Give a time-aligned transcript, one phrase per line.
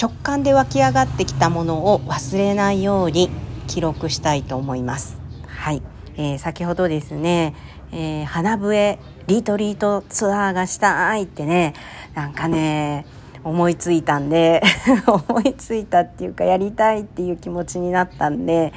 [0.00, 3.30] 直感で湧き上がってきたものを忘れないように
[3.66, 5.18] 記録したいと思います。
[5.46, 5.82] はい、
[6.16, 7.56] えー、先ほどですね、
[7.90, 11.74] えー、花笛リトリートツアーがしたいってね
[12.14, 13.06] なんかね
[13.42, 14.62] 思いついたんで
[15.06, 18.72] 思いついたっていうかやりたいっていう気持ちになったんで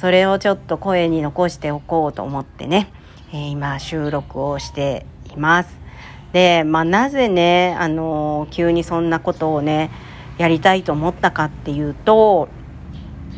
[0.00, 2.90] それをちょっと声に残しておこうと思ってね、
[3.32, 5.84] えー、今収録をしています。
[6.32, 9.90] で、まあ、なぜね、あの急にそんなことをね
[10.38, 12.48] やりたいと思ったかっていうと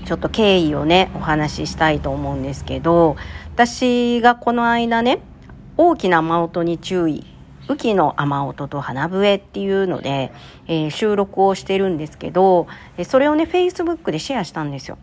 [0.06, 3.16] ちょっと経緯をねお話ししたいと思うんですけど
[3.54, 5.20] 私がこの間ね
[5.76, 7.24] 大きな真音に注意
[7.68, 10.32] 雨季の雨音と花笛っていうので、
[10.66, 12.66] えー、収録をしてるんですけど、
[13.04, 14.98] それをね、Facebook でシェアしたんですよ。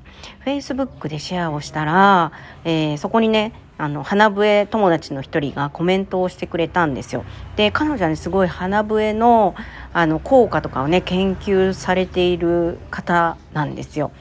[0.45, 2.31] Facebook でシェアをしたら、
[2.63, 7.25] えー、そこにね、あの、花笛友達の一人がコメントをしてくれたんですよ。
[7.55, 9.55] で、彼女はね、すごい花笛の、
[9.93, 14.11] あの、効果とかをね、研究されている方なんですよ。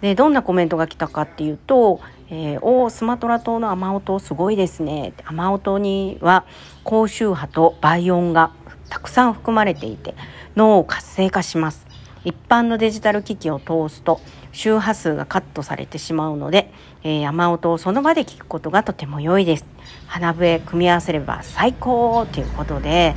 [0.00, 5.12] で、どんなコメントが来たかっていうと、えー、おスマトラ島の雨音すごいですね。
[5.24, 6.44] 雨音には
[6.84, 8.52] 高周波と倍音が
[8.88, 10.14] たくさん含まれていて
[10.56, 11.86] 脳を活性化します。
[12.24, 16.72] 一般のデジタル機器を通すと周波数がカットされてしまうので、
[17.04, 19.66] えー、雨音をその場で聞くことがとても良いです。
[20.08, 23.14] 花笛組み合わせれば最高ということで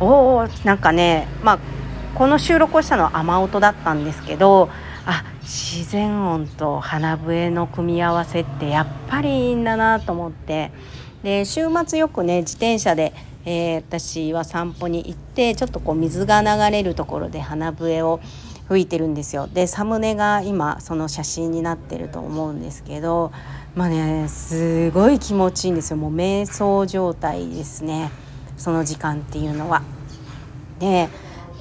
[0.00, 1.58] おおなんかねまあ
[2.16, 4.68] この収録をしたのは雨音だったんですけど
[5.06, 10.70] あ自然音と花笛の組み合わせってやっぱりいいんだなと思って。
[11.22, 13.12] で週末よくね自転車で、
[13.44, 18.20] えー、私は散歩に行ってちょっとこう水が流れるところで花笛を
[18.68, 19.46] 吹いてるんですよ。
[19.46, 23.30] でサムネが今その写真になってると思うんですけど
[23.76, 25.96] まあねすごい気持ちいいんですよ。
[25.96, 28.10] もう瞑想状態ですね。
[28.56, 29.82] その時間っていうのは。
[30.78, 31.08] で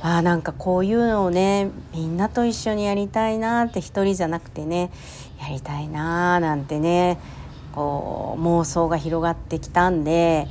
[0.03, 4.91] あなんかこういうのをねみんなと一緒にやりたいなって一人じゃなくてね
[5.39, 7.19] やりたいななんてね
[7.73, 10.47] こう妄想が広がってきたんで、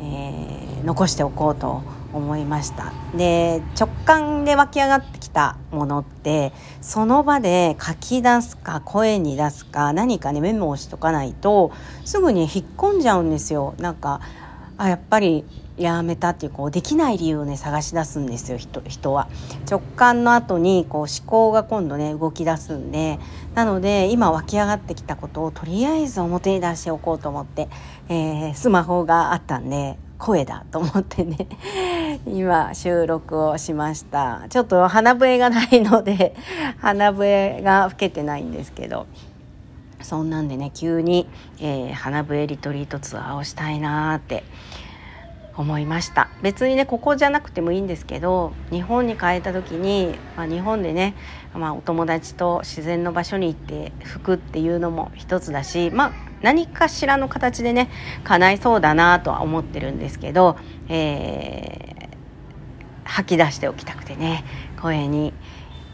[0.00, 1.82] えー、残しておこうと
[2.12, 2.92] 思いました。
[3.16, 11.72] で直感で湧き上がってきたものってその場で書き出すか声に出すか何かねメモをしとかないと
[12.04, 13.74] すぐに引っ込んじゃうんですよ。
[13.78, 14.20] なんか
[14.78, 15.44] あやっぱり
[15.76, 19.28] やめたっていうこうできない理由をね探し出すんですよ人人は。
[19.70, 23.18] 直感の後にこう思考が今度ね動き出すんで。
[23.54, 27.68] なので今湧き上がってきたことをとりあえず表に出しておこうと思って、
[28.08, 31.48] えー、スマホがあったんで声だと思ってね。
[32.26, 34.42] 今収録をしました。
[34.48, 36.34] ちょっと鼻笛がないので
[36.80, 39.06] 鼻笛が吹けてないんですけど。
[40.02, 41.28] そんなんでね急に、
[41.60, 44.44] えー、花笛リトリートツアーをしたいなーって
[45.56, 46.30] 思いました。
[46.42, 51.14] 別にねここじゃなくてもいいんですけど日本に帰った時に、まあ、日本でね、
[51.54, 57.90] まあ、お友達と自然の場所に行って吹くっていうのも一つだしまあ何かしらの形でね
[58.24, 60.56] 叶いそうだなとは思ってるんですけど、
[60.88, 64.44] えー、吐き出しておきたくてね
[64.80, 65.32] 声に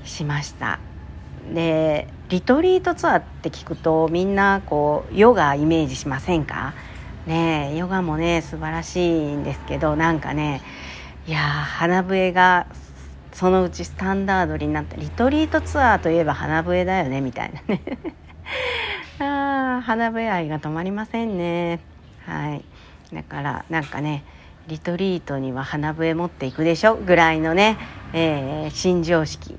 [0.05, 0.79] しました。
[1.55, 6.75] でリトリートツアーって聞くとみんなこうヨガイメージしませんか？
[7.27, 10.63] ねヨガもね素晴らしいんですけどなんかね
[11.27, 12.67] いや花笛が
[13.33, 17.83] そのうちスタンダードになったリトリートツアーといえば花笛だよねみたいなね。
[19.21, 21.81] あ花笛愛が止まりませんね。
[22.25, 22.65] はい。
[23.15, 24.25] だからなんかね
[24.67, 26.97] リトリートには花笛持っていくでしょ？
[26.97, 27.79] ぐらいのね、
[28.13, 29.59] えー、新常識。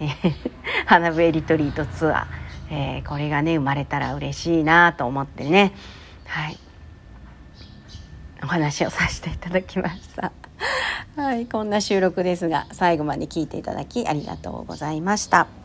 [0.86, 5.72] 花笛リトリートツアー、えー、これがね生まれたら嬉しいなと思ってね
[6.26, 6.58] はい
[8.42, 10.32] お話をさせていただきました。
[11.14, 15.61] はい、こんな収録ですが最後まで聞いていただきありがとうございました。